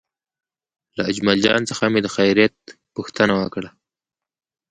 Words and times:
له 0.97 1.03
اجمل 1.11 1.37
جان 1.45 1.61
څخه 1.69 1.83
مې 1.93 1.99
د 2.03 2.07
خیریت 2.15 2.55
پوښتنه 2.95 3.33
وکړه. 3.41 3.69